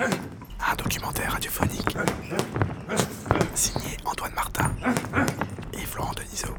Un 0.00 0.74
documentaire 0.76 1.32
radiophonique. 1.32 1.96
Signé 3.54 3.96
Antoine 4.04 4.32
Martin 4.32 4.70
et 5.72 5.78
Florent 5.78 6.12
Denisot. 6.12 6.54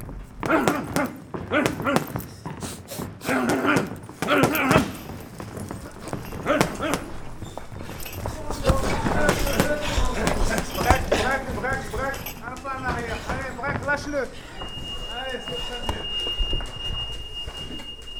Lâche-le. 13.86 14.18
Allez, 14.18 15.38
c'est 15.48 15.56
très 15.56 15.80
bien. 15.88 16.04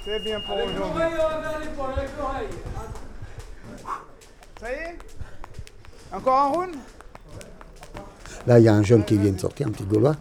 C'est 0.03 0.21
bien 0.21 0.41
pour 0.41 0.57
aujourd'hui. 0.57 1.03
Ça 4.61 4.71
y 4.71 4.75
est 4.75 4.99
Encore 6.13 6.39
un 6.39 6.47
round 6.49 6.75
Là, 8.47 8.59
il 8.59 8.65
y 8.65 8.69
a 8.69 8.75
un 8.75 8.83
jeune 8.83 9.05
qui 9.05 9.17
vient 9.17 9.33
de 9.33 9.41
sortir, 9.41 9.67
un 9.67 9.71
petit 9.71 9.85
Gaulois. 9.85 10.17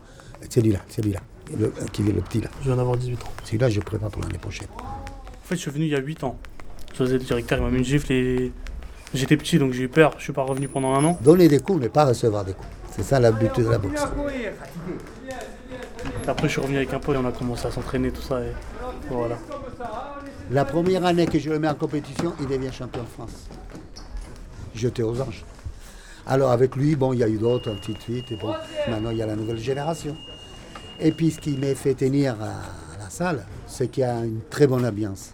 C'est 0.50 0.62
lui 0.62 0.72
là, 0.72 0.80
c'est 0.88 1.02
lui 1.04 1.12
là. 1.12 1.20
Le- 1.58 1.66
euh, 1.68 1.72
qui 1.92 2.04
vient 2.04 2.14
le 2.14 2.22
petit 2.22 2.40
là. 2.42 2.50
Je 2.62 2.68
viens 2.68 2.76
d'avoir 2.78 2.96
18 2.96 3.16
ans. 3.24 3.32
Celui-là, 3.44 3.70
je 3.70 3.80
prépare 3.82 4.10
pour 4.10 4.22
l'année 4.22 4.38
prochaine. 4.38 4.68
En 4.78 4.84
fait, 5.44 5.56
je 5.56 5.62
suis 5.62 5.72
venu 5.72 5.86
il 5.86 5.92
y 5.92 5.96
a 5.96 6.00
8 6.00 6.24
ans. 6.24 6.38
José, 6.98 7.14
le 7.14 7.20
directeur, 7.20 7.58
il 7.60 7.64
m'a 7.64 7.70
mis 7.70 7.80
une 7.80 7.84
gifle 7.86 8.12
et 8.14 8.52
j'étais 9.14 9.36
petit 9.38 9.58
donc 9.60 9.74
j'ai 9.74 9.84
eu 9.84 9.90
peur. 9.90 10.14
Je 10.18 10.24
suis 10.24 10.34
pas 10.34 10.44
revenu 10.44 10.68
pendant 10.68 10.94
un 10.94 11.04
an. 11.04 11.18
Donner 11.22 11.48
des 11.48 11.60
coups, 11.60 11.82
mais 11.82 11.90
pas 11.90 12.06
recevoir 12.06 12.46
des 12.46 12.54
coups. 12.54 12.68
C'est 12.92 13.04
ça 13.04 13.20
la 13.20 13.32
but 13.32 13.58
de 13.60 13.68
la 13.70 13.78
boxe. 13.78 14.04
après, 16.28 16.48
je 16.48 16.52
suis 16.54 16.62
revenu 16.62 16.78
avec 16.78 16.94
un 16.94 17.00
pote 17.00 17.16
et 17.16 17.20
on 17.20 17.26
a 17.26 17.32
commencé 17.32 17.68
à 17.68 17.72
s'entraîner, 17.72 18.12
tout 18.12 18.22
ça. 18.22 18.42
Et 18.42 18.52
voilà. 19.10 19.38
La 20.52 20.66
première 20.66 21.06
année 21.06 21.26
que 21.26 21.40
je 21.40 21.50
le 21.50 21.60
mets 21.60 21.70
en 21.70 21.76
compétition, 21.76 22.34
il 22.40 22.48
devient 22.48 22.72
champion 22.72 23.04
de 23.04 23.08
France. 23.08 23.48
Jeté 24.76 25.04
aux 25.04 25.20
anges. 25.20 25.44
Alors 26.28 26.52
avec 26.52 26.76
lui, 26.76 26.96
bon, 26.96 27.14
il 27.14 27.20
y 27.20 27.24
a 27.24 27.28
eu 27.28 27.38
d'autres, 27.38 27.72
ainsi 27.72 27.94
de 27.94 28.00
suite. 28.00 28.32
Et 28.32 28.36
bon, 28.36 28.54
maintenant, 28.88 29.10
il 29.10 29.18
y 29.18 29.22
a 29.22 29.26
la 29.26 29.36
nouvelle 29.36 29.58
génération. 29.58 30.16
Et 31.00 31.12
puis, 31.12 31.32
ce 31.32 31.40
qui 31.40 31.58
m'a 31.58 31.74
fait 31.76 31.96
tenir 31.96 32.34
à, 32.34 33.00
la 33.02 33.10
salle, 33.10 33.46
c'est 33.66 33.88
qu'il 33.88 34.02
y 34.02 34.06
a 34.06 34.24
une 34.24 34.42
très 34.50 34.68
bonne 34.68 34.86
ambiance. 34.86 35.34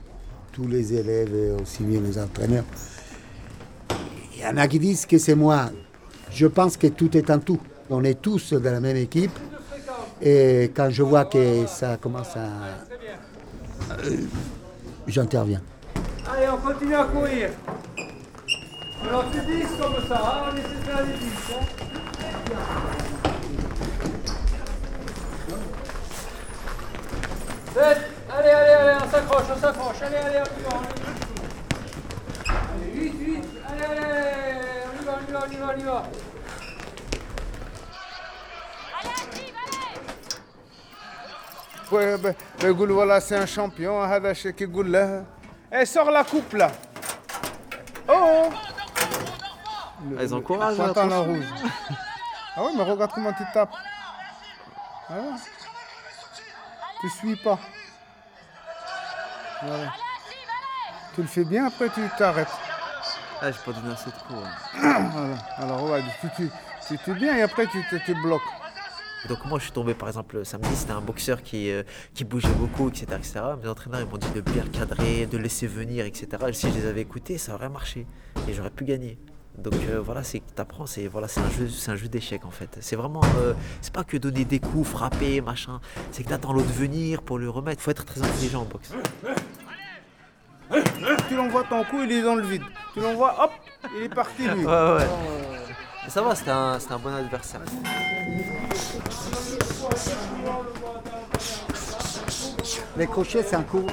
Tous 0.53 0.67
les 0.67 0.94
élèves 0.94 1.58
aussi 1.61 1.83
bien 1.83 2.00
les 2.00 2.17
entraîneurs. 2.17 2.63
Il 4.36 4.41
y 4.41 4.45
en 4.45 4.56
a 4.58 4.67
qui 4.67 4.80
disent 4.80 5.06
que 5.06 5.17
c'est 5.17 5.36
moi. 5.36 5.69
Je 6.31 6.47
pense 6.47 6.78
que 6.78 6.88
tout 6.88 7.16
est 7.17 7.30
en 7.30 7.39
tout. 7.39 7.59
On 7.89 8.03
est 8.03 8.22
tous 8.22 8.53
dans 8.53 8.72
la 8.72 8.80
même 8.80 8.97
équipe. 8.97 9.38
Et 10.22 10.72
quand 10.73 10.89
je 10.89 11.03
vois 11.03 11.25
que 11.25 11.66
ça 11.67 11.97
commence 11.97 12.36
à... 12.38 12.47
euh, 14.06 14.17
J'interviens. 15.08 15.61
Allez, 16.25 16.47
on 16.50 16.58
continue 16.58 16.95
à 16.95 17.03
courir. 17.03 17.50
Alors 19.09 19.25
tu 19.33 19.41
10 19.41 19.67
comme 19.81 19.97
ça, 20.09 20.17
hein, 20.17 20.51
on 20.53 20.56
essaie 20.56 20.69
de 20.69 20.84
faire 20.84 21.03
les 21.05 21.12
10. 21.12 21.27
Hein. 21.51 21.65
Sept. 27.75 27.98
Allez, 28.33 28.51
allez, 28.51 28.70
allez, 28.70 28.98
on 29.05 29.11
s'accroche, 29.11 29.45
on 29.56 29.61
s'accroche. 29.61 30.03
Allez, 30.03 30.17
allez, 30.17 30.39
on 30.39 30.59
y 30.59 30.62
va, 30.62 30.70
on 30.77 30.83
y 30.83 31.01
va. 31.01 31.11
Allez, 32.75 32.93
8, 32.95 33.15
8. 33.19 33.45
Allez, 33.69 33.84
allez, 33.84 34.01
allez, 34.01 34.84
on 34.87 35.03
y 35.03 35.05
va, 35.05 35.12
on 35.12 35.29
y 35.29 35.33
va, 35.33 35.41
on 35.47 35.51
y 35.51 35.56
va, 35.56 35.75
on 35.75 35.81
y 35.81 35.84
va. 35.84 36.03
Ouais, 41.93 42.17
ben, 42.19 42.34
ben, 42.61 42.70
يقول 42.70 42.93
voilà 42.93 43.20
c'est 43.20 43.37
un 43.37 43.47
champion 43.47 44.05
هذا 44.05 44.31
الشيء 44.31 44.53
كيقول 44.53 44.93
له 44.93 45.25
Eh, 45.73 45.84
sors 45.87 46.11
la 46.11 46.23
coupe 46.25 46.55
là 46.55 46.70
Oh 50.02 50.16
Elles 50.20 50.34
encouragent. 50.34 50.78
Pantalon 50.78 51.08
attention. 51.22 51.34
rouge. 51.34 51.46
Ah 52.58 52.62
oui, 52.64 52.72
mais 52.78 52.84
regarde 52.84 53.12
comment 53.14 53.34
tu 53.34 53.44
tapes. 53.53 53.74
Ah 55.09 55.14
ouais. 55.14 55.38
Tu 57.02 57.09
suis 57.09 57.36
pas. 57.38 57.59
Voilà. 59.64 59.94
Tu 61.14 61.22
le 61.22 61.28
fais 61.28 61.44
bien, 61.46 61.68
après 61.68 61.90
tu 61.90 62.02
t'arrêtes. 62.18 62.47
Ah, 63.42 63.52
j'ai 63.52 63.58
pas 63.66 63.72
donné 63.80 63.94
assez 63.94 64.09
de 64.09 64.16
coups. 64.16 64.40
hein. 64.44 65.09
Voilà. 65.12 65.36
Alors 65.58 65.84
ouais, 65.90 66.03
tu, 66.22 66.28
tu, 66.36 66.50
tu, 66.88 66.98
tu 67.03 67.14
bien 67.14 67.36
et 67.36 67.42
après 67.42 67.68
tu 67.68 67.84
te 67.90 67.96
tu 68.06 68.14
bloques. 68.16 68.42
Donc 69.30 69.44
moi 69.46 69.58
je 69.59 69.64
suis 69.66 69.72
tombé 69.74 69.94
par 69.94 70.08
exemple 70.09 70.46
samedi, 70.46 70.75
c'était 70.75 70.92
un 70.92 71.02
boxeur 71.02 71.42
qui, 71.42 71.72
euh, 71.72 71.84
qui 72.14 72.24
bougeait 72.25 72.48
beaucoup, 72.50 72.90
etc., 72.90 73.06
etc. 73.18 73.42
Mes 73.62 73.68
entraîneurs 73.68 74.02
ils 74.02 74.08
m'ont 74.08 74.18
dit 74.18 74.30
de 74.31 74.42
bien 74.42 74.64
le 74.64 74.69
cadrer, 74.69 75.25
de 75.25 75.38
laisser 75.38 75.68
venir, 75.68 76.06
etc. 76.06 76.28
Et 76.48 76.53
si 76.53 76.72
je 76.72 76.78
les 76.78 76.86
avais 76.86 77.02
écoutés, 77.02 77.38
ça 77.38 77.56
aurait 77.56 77.69
marché 77.69 78.06
et 78.48 78.53
j'aurais 78.53 78.69
pu 78.69 78.84
gagner. 78.86 79.18
Donc 79.58 79.76
euh, 79.90 80.00
voilà, 80.00 80.24
c'est 80.24 80.40
que 80.40 80.50
t'apprends, 80.52 80.86
c'est 80.86 81.08
voilà, 81.08 81.28
c'est 81.28 81.40
un 81.40 81.50
jeu, 81.50 81.68
c'est 81.70 81.92
un 81.92 81.96
jeu 81.96 82.08
d'échecs 82.08 82.46
en 82.46 82.52
fait. 82.52 82.78
C'est 82.82 82.96
vraiment, 82.96 83.22
euh, 83.38 83.54
c'est 83.82 83.94
pas 83.94 84.04
que 84.04 84.18
donner 84.18 84.46
des 84.46 84.60
coups, 84.60 84.88
frapper, 84.88 85.42
machin. 85.42 85.80
C'est 86.12 86.24
que 86.24 86.30
t'attends 86.30 86.54
l'autre 86.54 86.72
venir 86.72 87.22
pour 87.22 87.40
le 87.40 87.50
remettre. 87.50 87.82
Faut 87.82 87.92
être 87.92 88.06
très 88.06 88.22
intelligent 88.22 88.62
en 88.62 88.66
boxe. 88.66 88.92
Tu 91.30 91.36
l'envoies 91.36 91.64
ton 91.64 91.84
coup, 91.86 92.04
il 92.04 92.12
est 92.12 92.22
dans 92.22 92.36
le 92.36 92.44
vide. 92.44 92.64
Tu 92.94 93.00
l'envoies, 93.00 93.36
hop, 93.44 93.52
il 93.98 94.04
est 94.04 94.10
parti 94.10 94.48
lui. 94.48 94.66
Ouais 94.66 94.96
ouais. 94.96 95.08
Ça 96.10 96.22
va, 96.22 96.36
c'était 96.36 96.52
un, 96.52 96.78
un 96.90 96.98
bon 97.00 97.14
adversaire. 97.14 97.62
Les 102.98 103.08
crochets, 103.08 103.44
c'est 103.44 103.56
un 103.56 103.64
coup, 103.64 103.86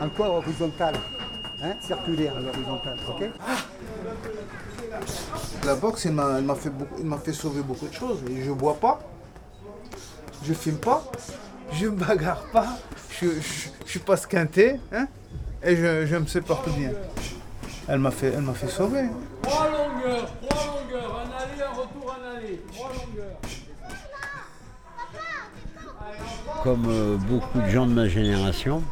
un 0.00 0.08
coup 0.08 0.22
horizontal, 0.22 0.94
hein, 1.62 1.74
circulaire 1.80 2.36
à 2.36 2.40
l'horizontale, 2.40 2.96
ok? 3.08 3.24
La 5.64 5.74
boxe, 5.74 6.04
il 6.06 6.12
m'a 6.12 6.54
fait, 6.54 6.70
beaucoup- 6.70 7.18
fait 7.24 7.32
sauver 7.32 7.62
beaucoup 7.62 7.86
de 7.86 7.92
choses. 7.94 8.18
Et 8.30 8.42
je 8.42 8.50
bois 8.52 8.74
pas, 8.74 9.00
je 10.44 10.52
fume 10.54 10.76
pas, 10.78 11.02
je 11.72 11.86
me 11.86 11.96
bagarre 12.06 12.42
pas, 12.52 12.66
je, 13.20 13.26
je, 13.26 13.68
je 13.84 13.90
suis 13.90 13.98
pas 14.00 14.16
squinté, 14.16 14.80
hein, 14.92 15.06
et 15.62 15.76
je, 15.76 16.06
je 16.06 16.16
me 16.16 16.26
supporte 16.26 16.68
bien. 16.70 16.92
Elle 17.88 17.98
m'a 18.00 18.10
fait, 18.10 18.28
elle 18.28 18.42
m'a 18.42 18.52
fait 18.54 18.68
sauver. 18.68 19.04
Trois 19.42 19.66
longueurs, 19.70 20.28
trois 20.48 20.66
longueurs, 20.66 21.18
un 21.20 21.42
aller, 21.42 21.62
un 21.62 21.70
retour, 21.70 22.16
un 22.20 22.36
aller. 22.36 22.60
Trois 22.72 22.88
longueurs. 22.92 23.36
comme 26.64 26.86
euh, 26.88 27.16
beaucoup 27.16 27.60
de 27.60 27.68
gens 27.68 27.86
de 27.86 27.92
ma 27.92 28.08
génération, 28.08 28.82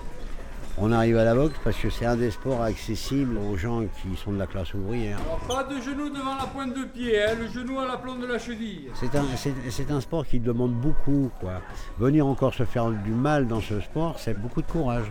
on 0.79 0.93
arrive 0.93 1.17
à 1.17 1.25
la 1.25 1.35
boxe 1.35 1.55
parce 1.65 1.77
que 1.77 1.89
c'est 1.91 2.05
un 2.05 2.17
des 2.17 2.31
sports 2.31 2.63
accessibles 2.63 3.39
aux 3.39 3.57
gens 3.57 3.83
qui 4.03 4.17
sont 4.17 4.33
de 4.33 4.39
la 4.39 4.47
classe 4.47 4.75
ouvrière. 4.75 5.19
Alors, 5.25 5.39
pas 5.65 5.65
de 5.65 5.81
genou 5.81 6.11
devant 6.11 6.35
la 6.37 6.45
pointe 6.47 6.75
de 6.75 6.85
pied, 6.85 7.23
hein, 7.23 7.31
le 7.39 7.49
genou 7.49 7.79
à 7.81 7.87
la 7.87 7.97
plante 7.97 8.21
de 8.21 8.27
la 8.27 8.39
cheville. 8.39 8.89
C'est 8.95 9.15
un, 9.17 9.25
c'est- 9.37 9.55
c'est 9.71 9.91
un 9.91 10.01
sport 10.01 10.27
qui 10.27 10.39
demande 10.39 10.73
beaucoup. 10.73 11.31
Quoi. 11.41 11.63
Venir 11.99 12.27
encore 12.27 12.53
se 12.55 12.65
faire 12.65 12.91
du 12.91 13.11
mal 13.13 13.47
dans 13.47 13.61
ce 13.63 13.81
sport, 13.81 14.17
c'est 14.19 14.39
beaucoup 14.39 14.61
de 14.61 14.67
courage. 14.71 15.07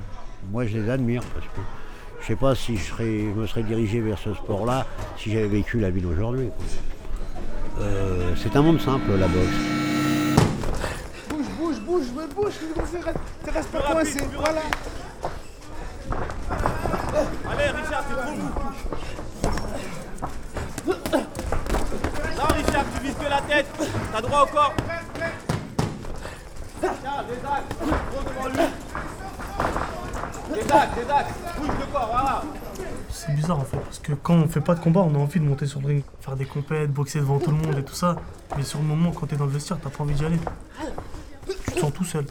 Moi, 0.52 0.68
je 0.68 0.78
les 0.78 0.90
admire 0.90 1.24
parce 1.34 1.46
que 1.48 1.62
je 2.20 2.22
ne 2.22 2.28
sais 2.28 2.36
pas 2.36 2.54
si 2.54 2.78
je, 2.78 2.84
serais, 2.84 3.20
je 3.22 3.40
me 3.40 3.48
serais 3.48 3.64
dirigé 3.64 4.02
vers 4.02 4.20
ce 4.20 4.34
sport-là 4.36 4.86
si 5.18 5.32
j'avais 5.32 5.48
vécu 5.48 5.80
la 5.80 5.90
vie 5.90 6.02
d'aujourd'hui. 6.02 6.48
quoi. 6.56 6.66
Euh, 7.84 8.34
c'est 8.38 8.56
un 8.56 8.62
monde 8.62 8.80
simple, 8.80 9.12
la 9.20 9.28
boxe. 9.28 9.48
Bouge, 11.30 11.46
bouge, 11.58 11.80
bouge, 11.80 12.06
bouge, 12.36 12.54
tu 12.92 12.98
restes, 13.04 13.18
tu 13.44 13.50
restes 13.50 13.72
pas 13.72 13.82
coincé, 13.94 14.20
voilà. 14.38 14.62
Allez, 17.50 17.70
Richard, 17.72 18.04
t'es 18.08 18.14
trop 18.16 18.32
mou. 18.32 18.50
Non, 22.38 22.46
Richard, 22.56 22.86
tu 22.96 23.04
vises 23.04 23.16
que 23.16 23.30
la 23.30 23.42
tête. 23.42 23.68
T'as 24.16 24.22
droit 24.22 24.44
au. 24.44 24.48
Tiens. 24.48 24.62
C'est 33.10 33.36
bizarre 33.36 33.60
en 33.60 33.66
fait, 33.66 33.78
parce 33.78 34.00
que 34.00 34.14
quand 34.14 34.36
on 34.36 34.48
fait 34.48 34.62
pas 34.62 34.76
de 34.76 34.80
combat, 34.80 35.02
on 35.02 35.14
a 35.16 35.18
envie 35.18 35.42
de 35.42 35.46
monter 35.46 35.66
sur 35.66 35.82
le 35.82 35.88
ring, 35.88 36.04
faire 36.22 36.38
des 36.38 36.46
compètes, 36.46 36.94
boxer 36.94 37.20
devant 37.20 37.40
tout 37.40 37.52
le 37.52 37.58
monde 37.58 37.78
et 37.78 37.84
tout 37.84 37.94
ça. 37.94 38.16
Mais 38.56 38.64
sur 38.64 38.80
le 38.80 38.86
moment, 38.86 39.12
quand 39.12 39.26
t'es 39.26 39.36
dans 39.36 39.48
le 39.48 39.52
vestiaire, 39.52 39.80
t'as 39.84 39.90
pas 39.90 40.02
envie 40.02 40.14
d'y 40.14 40.24
aller. 40.24 40.40
Tu 41.50 41.74
te 41.74 41.80
sens 41.80 41.92
tout 41.92 42.06
seul. 42.06 42.26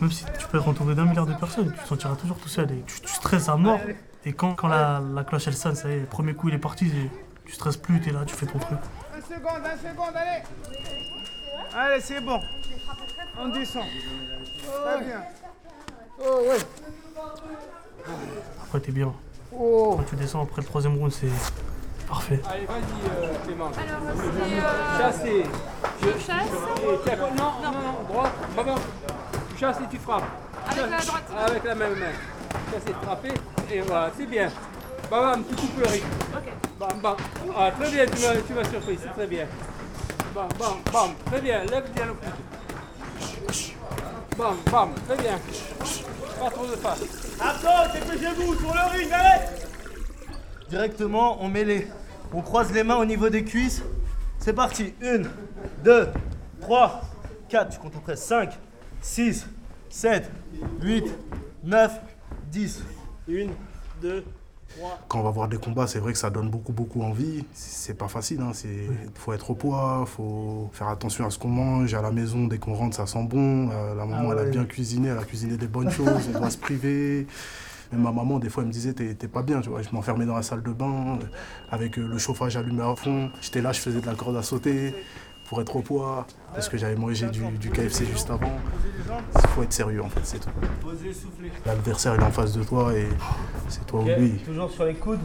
Même 0.00 0.10
si 0.10 0.24
tu 0.38 0.46
peux 0.46 0.56
être 0.56 0.68
entouré 0.68 0.94
d'un 0.94 1.04
milliard 1.04 1.26
de 1.26 1.34
personnes, 1.34 1.70
tu 1.72 1.78
te 1.78 1.88
sentiras 1.88 2.14
toujours 2.14 2.38
tout 2.38 2.48
seul 2.48 2.72
et 2.72 2.82
tu, 2.86 2.96
stresses 3.06 3.50
à 3.50 3.56
mort. 3.56 3.80
Et 4.24 4.32
quand, 4.32 4.56
la, 4.66 5.02
cloche 5.28 5.46
elle 5.46 5.56
sonne, 5.56 5.74
ça 5.74 5.90
y 5.90 5.92
est, 5.92 6.00
le 6.00 6.06
premier 6.06 6.32
coup 6.32 6.48
il 6.48 6.54
est 6.54 6.58
parti, 6.58 6.90
tu 7.44 7.52
stresses 7.52 7.76
plus, 7.76 8.00
t'es 8.00 8.12
là, 8.12 8.20
tu 8.24 8.34
fais 8.34 8.46
ton 8.46 8.58
truc. 8.58 8.78
Seconde, 9.30 9.62
un 9.64 9.76
seconde, 9.76 10.16
allez. 10.16 10.42
Allez, 11.72 12.00
c'est 12.00 12.20
bon. 12.20 12.40
On 13.38 13.48
descend. 13.48 13.84
Très 14.84 15.04
bien. 15.04 15.22
Oh, 16.18 16.40
ouais. 16.48 16.58
Après 18.64 18.80
t'es 18.80 18.90
bien. 18.90 19.14
Oh. 19.56 19.94
Quand 19.98 20.02
tu 20.02 20.16
descends 20.16 20.42
après 20.42 20.62
le 20.62 20.66
troisième 20.66 20.98
round, 20.98 21.12
c'est 21.12 21.28
parfait. 22.08 22.40
Allez, 22.50 22.66
vas-y, 22.66 23.24
euh, 23.24 23.34
Clément. 23.44 23.70
Chasser. 24.98 25.44
Je 26.02 26.18
chasse 26.18 26.48
tiens, 27.04 27.16
non, 27.16 27.52
non, 27.62 27.70
non, 27.70 28.02
droite, 28.08 28.32
bravo. 28.56 28.80
Tu 29.50 29.58
chasses 29.58 29.78
et 29.80 29.88
tu 29.88 29.98
frappes. 29.98 30.24
Avec 30.68 30.90
la 30.90 30.98
droite 30.98 31.30
Avec 31.38 31.64
la 31.64 31.74
même 31.76 31.94
main. 31.94 32.12
Chasser, 32.72 32.94
frapper, 33.00 33.34
et 33.70 33.80
voilà, 33.82 34.10
c'est 34.16 34.26
bien. 34.26 34.50
Bam, 35.10 35.22
bam, 35.22 35.44
tu 35.44 35.56
coupes 35.56 35.78
le 35.80 35.86
rythme. 35.86 36.06
Bam, 36.78 37.00
bam. 37.02 37.16
Ah, 37.56 37.72
très 37.72 37.90
bien, 37.90 38.06
tu 38.06 38.22
m'as, 38.22 38.40
tu 38.46 38.52
m'as 38.52 38.64
surpris, 38.64 38.96
c'est 39.02 39.08
très 39.08 39.26
bien. 39.26 39.44
Bam, 40.32 40.46
bam, 40.56 40.76
bam. 40.92 41.10
Très 41.26 41.40
bien, 41.40 41.64
lève 41.64 41.90
bien 41.92 42.06
le 42.06 42.12
coude. 42.12 42.28
Bam, 44.38 44.56
bam, 44.70 44.94
très 45.08 45.16
bien. 45.16 45.40
Pas 46.38 46.50
trop 46.50 46.64
de 46.64 46.76
face. 46.76 47.00
Abdon, 47.40 47.92
dépêchez-vous 47.92 48.54
sur 48.54 48.72
le 48.72 48.98
ring, 48.98 49.12
allez 49.12 49.46
Directement, 50.68 51.42
on 51.42 51.48
met 51.48 51.64
les. 51.64 51.88
On 52.32 52.42
croise 52.42 52.72
les 52.72 52.84
mains 52.84 52.96
au 52.96 53.04
niveau 53.04 53.28
des 53.28 53.42
cuisses. 53.44 53.82
C'est 54.38 54.52
parti. 54.52 54.94
1, 55.02 55.22
2, 55.82 56.08
3, 56.60 57.00
4, 57.48 57.74
je 57.74 57.78
compte 57.80 57.96
après. 57.96 58.14
5, 58.14 58.56
6, 59.00 59.48
7, 59.88 60.30
8, 60.80 61.04
9, 61.64 62.00
10. 62.52 62.84
1, 63.28 63.46
2, 64.00 64.24
Quand 65.08 65.20
on 65.20 65.22
va 65.22 65.30
voir 65.30 65.48
des 65.48 65.58
combats, 65.58 65.86
c'est 65.86 65.98
vrai 65.98 66.12
que 66.12 66.18
ça 66.18 66.30
donne 66.30 66.48
beaucoup, 66.48 66.72
beaucoup 66.72 67.02
envie. 67.02 67.44
C'est 67.52 67.94
pas 67.96 68.08
facile, 68.08 68.40
hein. 68.40 68.52
Il 68.64 69.10
faut 69.14 69.32
être 69.32 69.50
au 69.50 69.54
poids, 69.54 70.04
faut 70.06 70.70
faire 70.72 70.88
attention 70.88 71.26
à 71.26 71.30
ce 71.30 71.38
qu'on 71.38 71.48
mange. 71.48 71.92
À 71.94 72.02
la 72.02 72.10
maison, 72.10 72.46
dès 72.46 72.58
qu'on 72.58 72.74
rentre, 72.74 72.96
ça 72.96 73.06
sent 73.06 73.24
bon. 73.24 73.70
Euh, 73.70 73.94
la 73.94 74.06
maman, 74.06 74.30
Ah 74.30 74.32
elle 74.32 74.48
a 74.48 74.50
bien 74.50 74.64
cuisiné, 74.64 75.08
elle 75.08 75.18
a 75.18 75.24
cuisiné 75.24 75.56
des 75.56 75.66
bonnes 75.68 75.90
choses, 75.90 76.28
on 76.34 76.38
doit 76.38 76.50
se 76.50 76.58
priver. 76.58 77.26
Même 77.92 78.02
ma 78.02 78.12
maman, 78.12 78.38
des 78.38 78.48
fois, 78.48 78.62
elle 78.62 78.68
me 78.68 78.72
disait, 78.72 78.92
t'es 78.92 79.14
t'es 79.14 79.26
pas 79.26 79.42
bien, 79.42 79.60
tu 79.60 79.68
vois. 79.68 79.82
Je 79.82 79.88
m'enfermais 79.92 80.24
dans 80.24 80.36
la 80.36 80.42
salle 80.42 80.62
de 80.62 80.72
bain, 80.72 81.18
euh, 81.20 81.24
avec 81.72 81.98
euh, 81.98 82.06
le 82.06 82.18
chauffage 82.18 82.56
allumé 82.56 82.82
à 82.82 82.94
fond. 82.94 83.30
J'étais 83.40 83.60
là, 83.60 83.72
je 83.72 83.80
faisais 83.80 84.00
de 84.00 84.06
la 84.06 84.14
corde 84.14 84.36
à 84.36 84.42
sauter 84.42 84.94
pour 85.50 85.60
être 85.60 85.74
au 85.74 85.82
poids, 85.82 86.28
parce 86.54 86.68
que 86.68 86.78
j'avais 86.78 86.94
mangé 86.94 87.28
du, 87.28 87.42
du 87.58 87.70
KFC 87.70 88.06
juste 88.06 88.30
avant. 88.30 88.52
Il 89.34 89.48
faut 89.48 89.64
être 89.64 89.72
sérieux, 89.72 90.00
en 90.00 90.08
fait, 90.08 90.20
c'est 90.22 90.38
tout. 90.38 90.48
L'adversaire, 91.66 92.14
il 92.14 92.20
est 92.20 92.24
en 92.24 92.30
face 92.30 92.52
de 92.52 92.62
toi 92.62 92.94
et 92.94 93.08
c'est 93.68 93.84
toi 93.84 94.02
Ok, 94.02 94.10
ou 94.16 94.20
lui. 94.20 94.38
Toujours 94.44 94.70
sur 94.70 94.84
les 94.84 94.94
coudes. 94.94 95.18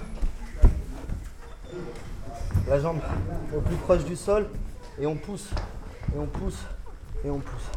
La 2.68 2.80
jambe 2.80 2.98
au 3.56 3.62
plus 3.62 3.76
proche 3.76 4.04
du 4.04 4.16
sol. 4.16 4.48
Et 4.98 5.06
on 5.06 5.16
pousse. 5.16 5.52
Et 6.16 6.18
on 6.18 6.26
pousse. 6.26 6.66
Et 7.24 7.30
on 7.30 7.38
pousse. 7.40 7.70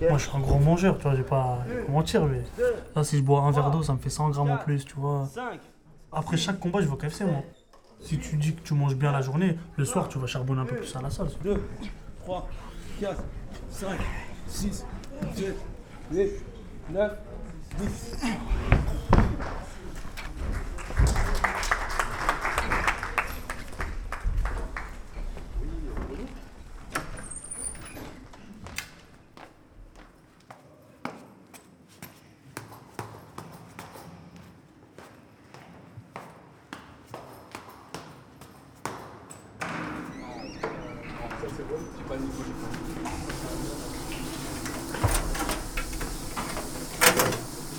Moi, 0.00 0.18
je 0.18 0.28
suis 0.28 0.36
un 0.36 0.40
gros 0.40 0.58
mangeur, 0.58 0.96
tu 0.96 1.04
vois, 1.04 1.14
j'ai 1.14 1.22
pas 1.22 1.58
mentir, 1.88 2.24
mais 2.24 2.42
là, 2.96 3.04
si 3.04 3.18
je 3.18 3.22
bois 3.22 3.42
un 3.42 3.52
verre 3.52 3.70
d'eau, 3.70 3.84
ça 3.84 3.92
me 3.92 3.98
fait 3.98 4.10
100 4.10 4.30
grammes 4.30 4.50
en 4.50 4.56
plus, 4.56 4.84
tu 4.84 4.96
vois. 4.96 5.28
5. 5.32 5.60
Après 6.10 6.36
chaque 6.36 6.58
combat, 6.58 6.80
je 6.80 6.86
vais 6.86 6.92
au 6.92 6.96
KFC, 6.96 7.24
moi. 7.24 7.44
Si 8.02 8.18
tu 8.18 8.36
dis 8.36 8.54
que 8.54 8.60
tu 8.60 8.74
manges 8.74 8.96
bien 8.96 9.12
la 9.12 9.22
journée, 9.22 9.56
le 9.76 9.84
soir, 9.84 10.08
tu 10.08 10.18
vas 10.18 10.26
charbonner 10.26 10.62
un 10.62 10.64
peu 10.64 10.76
plus 10.76 10.94
à 10.96 11.02
la 11.02 11.10
salle. 11.10 11.28
2, 11.44 11.62
3, 12.20 12.48
4, 13.00 13.22
5, 13.70 13.98
6, 14.48 14.86
7, 15.34 15.56
8, 16.10 16.30
9, 16.90 17.12
10. 17.78 18.16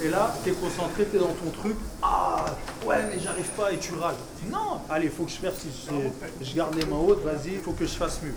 Et 0.04 0.10
là, 0.10 0.34
t'es 0.44 0.51
concentré, 0.51 1.06
t'es 1.06 1.18
dans 1.18 1.28
ton 1.34 1.50
truc. 1.51 1.78
Ah, 2.01 2.45
ouais, 2.86 2.98
mais 3.10 3.19
j'arrive 3.19 3.48
pas 3.51 3.72
et 3.72 3.78
tu 3.78 3.94
râles. 3.95 4.16
Non, 4.51 4.81
allez, 4.90 5.07
faut 5.07 5.24
que 5.24 5.31
je 5.31 5.38
persiste. 5.40 5.90
Je, 5.90 6.45
je 6.45 6.56
garde 6.56 6.75
les 6.75 6.86
mains 6.86 6.98
hautes, 6.98 7.24
vas-y, 7.24 7.56
faut 7.57 7.72
que 7.72 7.86
je 7.86 7.95
fasse 7.95 8.22
mieux. 8.22 8.34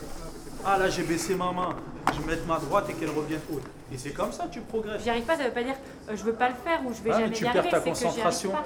Ah, 0.64 0.78
là, 0.78 0.88
j'ai 0.88 1.02
baissé 1.02 1.34
ma 1.34 1.50
main. 1.52 1.70
Je 2.14 2.20
vais 2.20 2.34
mettre 2.36 2.46
ma 2.46 2.58
droite 2.58 2.86
et 2.90 2.92
qu'elle 2.94 3.10
revienne 3.10 3.40
haute. 3.52 3.64
Et 3.92 3.98
c'est 3.98 4.10
comme 4.10 4.30
ça 4.32 4.44
que 4.44 4.52
tu 4.54 4.60
progresses. 4.60 5.02
J'y 5.02 5.10
arrive 5.10 5.24
pas, 5.24 5.36
ça 5.36 5.44
veut 5.44 5.50
pas 5.50 5.62
dire 5.64 5.74
euh, 6.08 6.16
je 6.16 6.22
veux 6.22 6.32
pas 6.34 6.48
le 6.50 6.54
faire 6.54 6.80
ou 6.86 6.92
je 6.94 7.02
vais 7.02 7.10
Ah, 7.12 7.16
mais 7.18 7.22
jamais 7.24 7.34
tu 7.34 7.44
y 7.44 7.46
perds 7.46 7.56
arriver, 7.56 7.70
ta 7.70 7.80
concentration. 7.80 8.50
pas. 8.50 8.64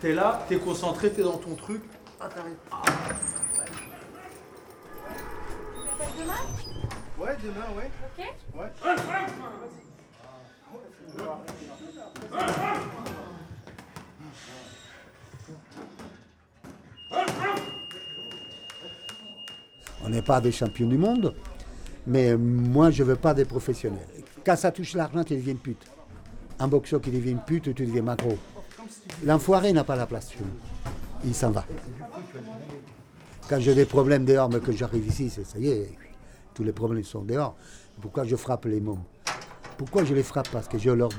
T'es 0.00 0.12
là, 0.12 0.42
t'es 0.48 0.56
concentré, 0.56 1.12
t'es 1.12 1.22
dans 1.22 1.38
ton 1.38 1.54
truc. 1.54 1.82
Ah, 2.20 2.28
t'arrives. 2.28 2.56
Ouais, 7.18 7.36
demain, 7.42 7.66
ouais. 7.76 7.90
Ok 8.18 8.24
On 20.04 20.08
n'est 20.08 20.22
pas 20.22 20.40
des 20.40 20.50
champions 20.50 20.88
du 20.88 20.98
monde, 20.98 21.34
mais 22.06 22.36
moi, 22.36 22.90
je 22.90 23.02
ne 23.02 23.08
veux 23.08 23.16
pas 23.16 23.34
des 23.34 23.44
professionnels. 23.44 24.08
Quand 24.44 24.56
ça 24.56 24.72
touche 24.72 24.94
l'argent, 24.94 25.22
tu 25.22 25.36
deviens 25.36 25.52
une 25.52 25.58
pute. 25.58 25.86
Un 26.58 26.66
boxeur 26.66 27.00
qui 27.00 27.10
devient 27.10 27.30
une 27.30 27.40
pute, 27.40 27.74
tu 27.74 27.86
deviens 27.86 28.02
macro. 28.02 28.36
L'enfoiré 29.24 29.72
n'a 29.72 29.84
pas 29.84 29.96
la 29.96 30.06
place 30.06 30.32
chez 30.32 30.40
nous. 30.40 30.90
Il 31.24 31.34
s'en 31.34 31.50
va. 31.52 31.64
Quand 33.48 33.60
j'ai 33.60 33.74
des 33.74 33.84
problèmes 33.84 34.24
dehors, 34.24 34.48
mais 34.48 34.60
que 34.60 34.72
j'arrive 34.72 35.06
ici, 35.06 35.28
c'est 35.28 35.44
ça 35.44 35.58
y 35.58 35.68
est, 35.68 35.90
tous 36.54 36.64
les 36.64 36.72
problèmes 36.72 37.04
sont 37.04 37.22
dehors. 37.22 37.54
Pourquoi 38.00 38.24
je 38.24 38.36
frappe 38.36 38.64
les 38.64 38.80
mômes? 38.80 39.02
Pourquoi 39.76 40.04
je 40.04 40.14
les 40.14 40.22
frappe? 40.22 40.48
Parce 40.50 40.68
que 40.68 40.78
je 40.78 40.90
leur, 40.90 41.10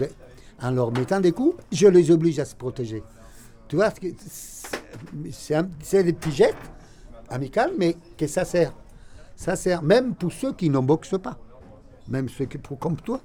en 0.62 0.72
leur 0.72 0.92
mettant 0.92 1.20
des 1.20 1.32
coups, 1.32 1.62
je 1.72 1.88
les 1.88 2.10
oblige 2.12 2.40
à 2.40 2.46
se 2.46 2.56
protéger. 2.56 3.04
Tu 3.68 3.76
vois, 3.76 3.92
c'est 5.82 6.04
des 6.04 6.14
pigettes 6.14 6.56
amicales, 7.30 7.74
mais 7.78 7.98
que 8.18 8.28
ça 8.28 8.46
sert. 8.46 8.74
Ça 9.36 9.56
sert 9.56 9.82
même 9.84 10.16
pour 10.16 10.32
ceux 10.32 10.54
qui 10.54 10.70
ne 10.70 10.80
boxent 10.80 11.20
pas. 11.22 11.38
Même 12.08 12.30
ceux 12.30 12.46
qui, 12.46 12.58
pour, 12.58 12.80
comme 12.80 12.98
toi. 12.98 13.20